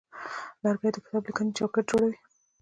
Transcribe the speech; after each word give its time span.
لرګی 0.63 0.89
د 0.93 0.97
کتابلیکنې 1.05 1.51
چوکاټ 1.57 1.85
جوړوي. 1.91 2.17